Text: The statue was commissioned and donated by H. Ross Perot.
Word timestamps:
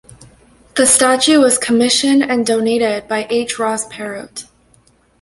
The 0.77 0.87
statue 0.87 1.39
was 1.39 1.59
commissioned 1.59 2.23
and 2.23 2.43
donated 2.43 3.07
by 3.07 3.27
H. 3.29 3.59
Ross 3.59 3.85
Perot. 3.87 4.45